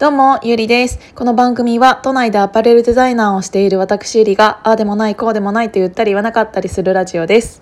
[0.00, 0.98] どうも、ゆりです。
[1.14, 7.60] この番組は都内でアパレルデザイナーをしている私ゆりが、ああでもない、こうでもないと言ったり言わなかったりするラジオです。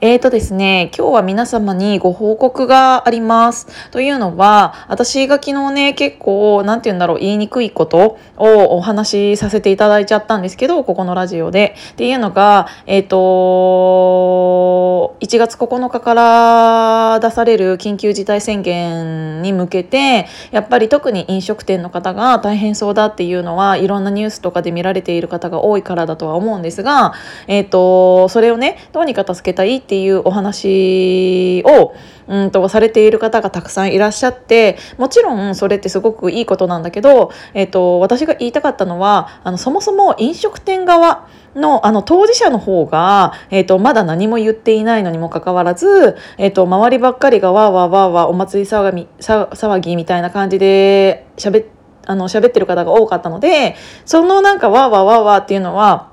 [0.00, 3.68] えーとですね、今日は皆様にご報告があります。
[3.92, 11.76] というのは、私が昨日ね、結構、なんて言うんだろう、言いにくいことをお話しさせていただいちゃったんですけど、ここのラジオで。
[11.92, 27.14] っていうのが、えっ、ー、と、1月9日から出される緊急事態宣言に向けて、やっぱり特に飲食店の方が大変そうだっていうのはいろんなニュースとかで見られている方が多いからだとは思うんですが、
[27.46, 31.94] えーと、それをねどうにか助けたいっていうお話を
[32.28, 53.74] うんとされている方がたくさんいらっしゃってもちろんそれってすごくいいことなんだけど、えーと、私が言いたかったのはあのそもそも飲食店側のあの当事者の方が、えーと、まだ何も言っていないのにもかかわらず、えーと、周りばっかりがわーわーわーわーお祭り騒ぎ騒ぎみたいな感じで喋ってあの喋ってる方が多かったので
[54.04, 56.12] そのなんかわーわーわーわーっていうのは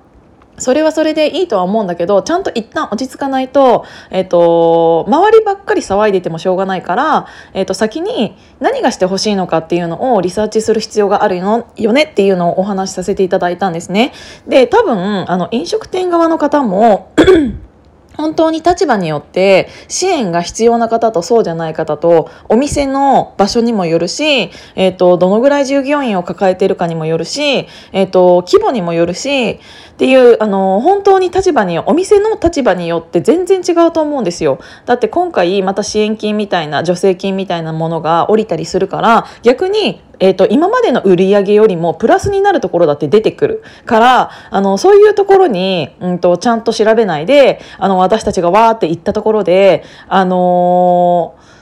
[0.57, 14.13] それはそれでいいとは思うんだけどちゃんと一旦落ち着かないと,、えーと、周りばっかり騒いでてもしょうがないから、えーと、先に何がしてほしいのかっていうのをリサーチする必要があるよねっていうのをお話しさせていただいたんですね。
[14.47, 17.11] で多分あの飲食店側の方も
[18.15, 29.59] 本当に立場によって支援が必要な方とそうじゃない方とお店の場所にもよるし、えっ、ー、と、どのぐらい従業員を抱えているかにもよるし、えっ、ー、と、規模にもよるし、
[29.93, 34.59] っていう、あの、本当に立場に、お店の立場によって全然違うと思うんですよ。
[34.85, 43.63] だって今回また支援金みたいな、助成金みたいなものが降りたりするから、逆にえーと、今までの売り上げよりもプラスになるところだって出てくる。
[43.85, 51.53] からあのそういうところに、うんと、ちゃんと調べないであの私たちがわーって行ったところであのー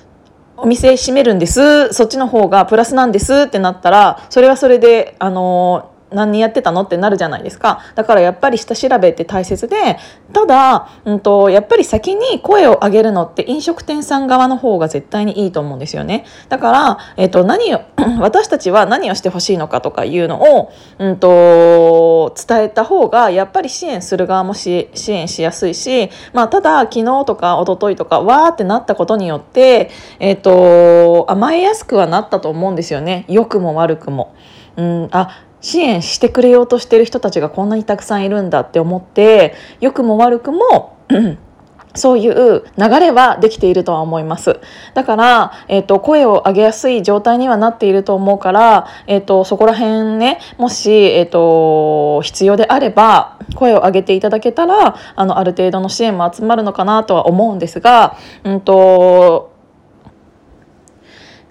[0.64, 1.92] お店閉めるんです。
[1.92, 7.82] そっちの方がプラスなんですってなったらそれはそれであの何やってたのってなるじゃないですか。
[7.96, 9.98] だからやっぱり下調べって大切で
[10.34, 16.26] ただ、うんと、やっぱり先に声を上げるのって飲食店さん側の方が絶対にいいと思うんですよね。
[16.50, 17.82] だから、えっと、何を
[18.20, 33.26] 私たちは何をしてほしいのかとかいうのを、うんと、伝えた方がやっぱり支援する側も支援しやすいし、まあ、ただ昨日とか一昨日とかわーってなったことによって、えっと、甘えやすくはなったと思うんですよね。
[33.28, 34.36] 良くも悪くも。
[34.78, 40.98] うん、あ支援してくれようとしてる人たちがこんなにたくさんいるんだって思って良くも悪くも
[41.94, 44.60] そういう流れはできているとは思います。
[44.94, 59.51] だから、えっ、ー、と、声を上げやすい状態にはなっていると思うから、えっ、ー、と、そこら辺ね、もし、えっ、ー、と、必要であれば、声を上げていただけたら、あの、ある程度の支援も集まるのかなとは思うんですが、うんと、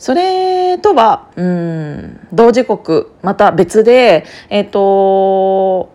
[0.00, 5.92] それとは、うん、同時刻、また別で、えっ、ー、と、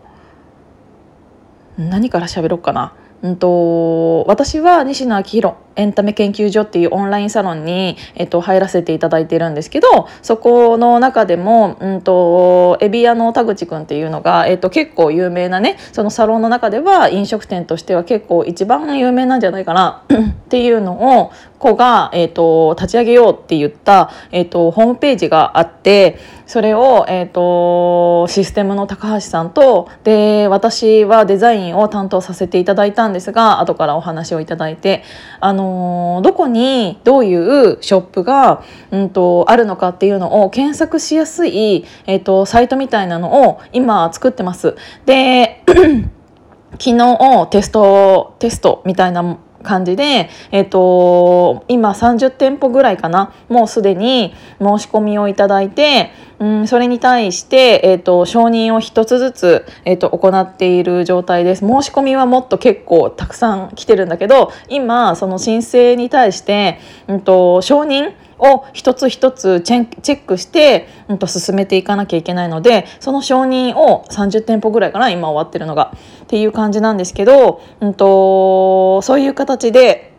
[1.76, 2.94] 何から喋ろうかな。
[3.22, 35.02] うんと、私は西野昭弘エンタメ研究所っていうオンラインサロンに、えっと、入らせていただいてるんですけどそこの中でも、うんと、エビ屋の田口くんっていうのが、えっと、結構有名なねそのサロンの中では飲食店としては結構一番有名なんじゃないかな っていうのを子が、えっと、立ち上げようって言った、えっと、ホームページがあってそれを、えっと、システムの高橋さんとで私はデザインを担当させていただいたんですが後からお話をいただいて
[35.40, 44.76] あののどこにどういうショップが、うんと、あるのかっていうのを検索しやすい、えーと、サイトみたいなのを今作ってます。
[45.04, 45.62] で
[46.78, 61.60] 昨日テストテストみたいな感じで、えっ、ー、と、今30店舗ぐらいかな、もうすでに申し込みをいただいて、うん、それに対して、えっ、ー、と、承認を一つずつ、えっ、ー、と、行っている状態です。
[61.60, 66.78] 申し込みはもっと結構たくさん来てるんだけど、今、その申請に対して、
[67.08, 75.92] うんと、承認を一つ一つチェックして、うん、と進めていかなきゃいけないのでその承認を30店舗ぐらいかな今終わってるのが
[76.24, 80.14] っていう感じなんですけど、うんとそういう形で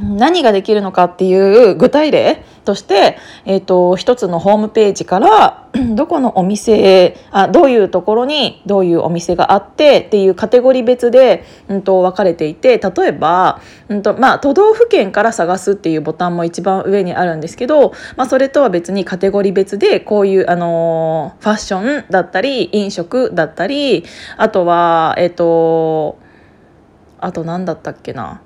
[0.00, 24.04] 何ができるのかっていう具体例として、えーと、一つのホームページから どこのお店あどういうところにどういうお店があってっていうカテゴリー別で、うんと、分かれていて例えば、うんとまあ、都道府県から探すっていうボタンも一番上にあるんですけど、まあ、それとは別にカテゴリー別でこういう、あのファッションだったり飲食だったり
[24.36, 26.18] あとはえっ、ー、と
[27.20, 28.42] あと何だったっけな。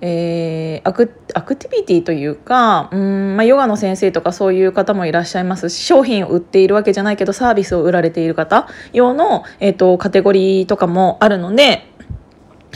[0.00, 11.86] えー、アクアクティビティというかうん、まあ、ヨガの先生とかそういう方もいらっしゃいますし商品を売っているわけじゃないけどサービスを売られている方用の、えーと、カテゴリーとかもあるので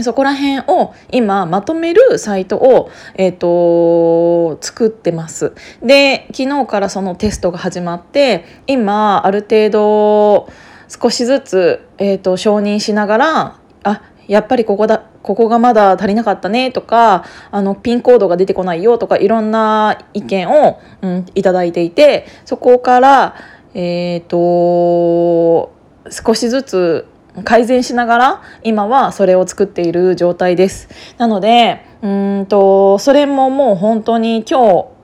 [0.03, 5.55] そこら辺を今まとめるサイトを、えーと、作ってます。
[5.83, 10.49] で昨日からそのテストが始まって今ある程度
[10.89, 23.35] 少しずつ、えーと承認しながらあやっぱりここだここがまだ足りなかったねとかあのピンコードが出てこないよとかいろんな意見を、うん、いただいていてそこから
[23.75, 25.73] えっ、ー、と
[26.11, 27.07] 少しずつ
[27.45, 30.89] 改善しながら今はそれを作っている状態です。
[31.19, 34.99] なのでうんとそれももう本当に今日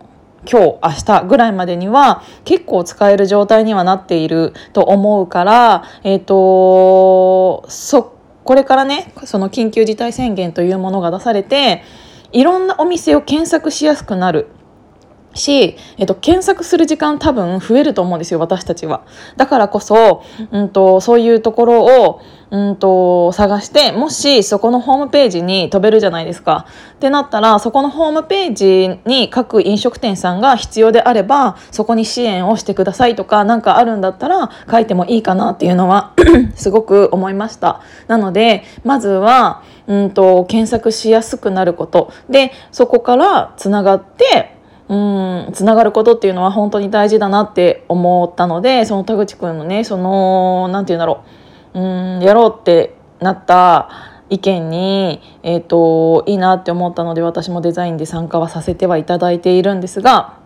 [0.51, 8.14] 今日明日ぐらいまでには結構使える状態にはなっていると思うから、えっ、ー、とそ
[8.45, 11.83] これからねその緊急事態宣言というものが出されて
[12.33, 14.49] いろんなお店を検索しやすくなる。
[15.35, 19.03] し、えっと、検索する時間多分増えると思うんですよ私たちは。
[19.37, 22.21] だからこそ、うんと、そういうところを、
[22.51, 26.67] うんと、探してもしそこのホームページに飛べるじゃないですか。
[26.95, 36.15] ってなったらそこのホームページに各飲食店さんが必要であればそこに支援をしてくださいとか何かあるんだったら書いてもいいかなっていうのは
[36.55, 37.81] すごく思いました。
[38.07, 44.57] なのでまずは、うんと、検索しやすくなることでそこからつながって
[44.89, 51.25] うんつながることっていうのは本当に大事だなって思ったのでその田口くんのねその何て言うんだろ
[51.75, 51.81] う。
[51.81, 53.89] うんやろうってなった
[54.31, 60.39] 意見に、えーといいなって思ったので私もデザインで参加はさせてはいただいているんですが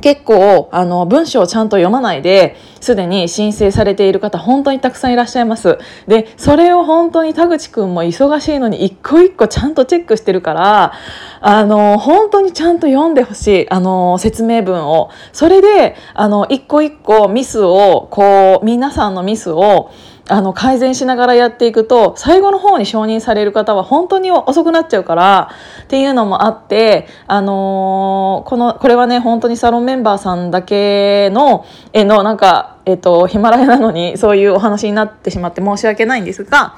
[0.00, 5.78] 結構あの文章をちゃんと読まないですでに申請されている方本当にたくさんいらっしゃいます。
[6.06, 10.92] でそれを本当に田口くんも忙しいのに一個一個ちゃんとチェックしてるから
[11.40, 15.10] あの本当にちゃんと読んでほしいあの説明文を。
[15.32, 19.90] それであの一個一個ミスをこう皆さんのミスを
[20.28, 25.50] あの改善しながらやっていくと最後の方に承認される方は本当に遅くなっちゃうから
[25.84, 36.76] っていうのもあってあのー、このこれはね本当にサロンメンバーさんだけのえのなんかえっとヒマラヤなのにそういうお話になってしまって申し訳ないんですが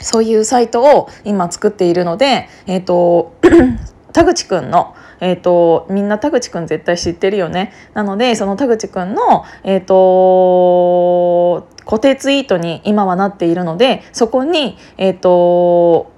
[0.00, 3.36] そういうサイトを今作っているのでえっと
[4.12, 7.72] 田口くんのえと、みんな田口くん絶対知ってるよね。
[7.94, 16.12] なのでその田口くんの、えーと、固定ツイートに今はなっているのでそこに、えーと、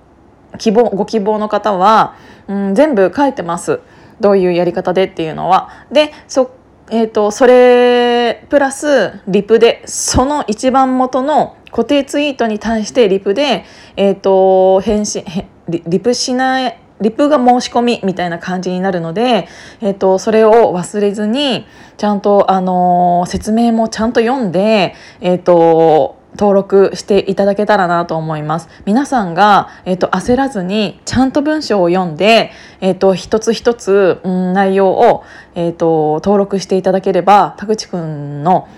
[0.58, 2.16] 希望ご希望の方は、
[2.48, 3.78] うん、全部書いてます
[4.18, 5.70] どういうやり方でっていうのは。
[5.92, 6.50] でそ,、
[6.90, 13.64] えー、とそれプラスリプでその一番元の固定ツイートに対してリプで、
[13.96, 15.24] えー、と返信
[15.68, 19.48] リプしないリプが申し込みみたいな感じになるので、
[19.80, 21.66] えっと、それを忘れずに
[21.96, 28.68] ちゃんと、あの説明もちゃんと読んで、えっと、登録していただけたらなと思います。
[28.84, 35.24] 皆さんが、えっと、焦らずにちゃんと文章を読んで、えっと、一つ一つ、うん、内容を、
[35.54, 38.68] えっと、登録していただければ田口くんの、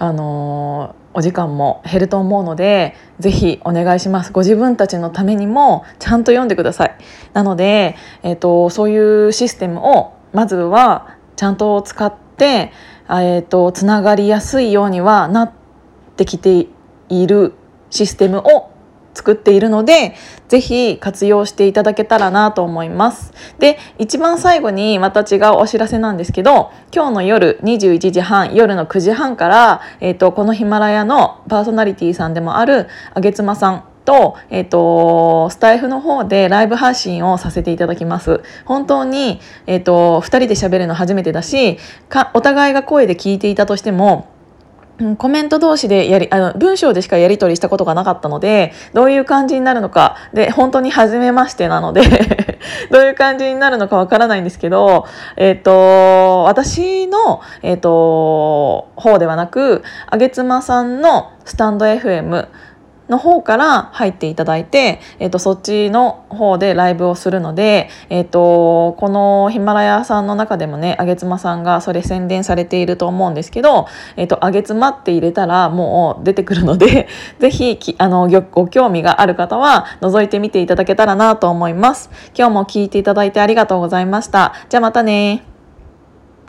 [0.00, 4.32] あのお時間も減ると思うのでぜひお願いします。
[4.32, 6.96] ご自分たちのためにもちゃんと読んでください。
[7.34, 12.72] なので、えーと、そういうシステムをまずはちゃんと使って、
[13.10, 15.52] えーとつながりやすいようにはなっ
[16.16, 16.66] てきて
[17.10, 17.52] いる
[17.90, 18.69] システムを
[19.14, 20.14] 作っているので
[20.48, 23.32] ぜひ活用していただけたらなと思います。
[23.58, 38.42] で一番最後にまた違うお知らせなんですけど今日の夜21時半夜の9時半から、えーと、このヒマラヤのパーソナリティさんでもあるあげつまさんと,、えーと、スタイフの方でライブ配信をさせていただきます。
[38.64, 44.28] 本当に、えーと、と2人で喋るの初めてだしかお互いが声で聞いていたとしても
[45.16, 52.02] コメント同士でやりあの文章でしかやり取りしたことがなかったのでどういう感じになるのかで本当に初めましてなので
[52.90, 62.48] どういう感じになるのかわからないんですけど、えっ、ー、と私の、えっ、ー、と方ではなくあげつまさんのスタンド FM
[63.10, 73.86] の方から入っていただいて、えーと、そっちの方でライブをするので、えーと、このヒマラヤさんの中でもねあげつまさんがそれ宣伝されていると思うんですけど、
[74.16, 77.08] えーと、あげつまって入れたらもう出てくるので
[77.40, 82.10] 是非あのご興味がある方は覗いてみていただけたらなと思います。
[82.36, 84.54] 今日も聞いていただいてありがとうございました。
[84.68, 85.49] じゃあまたね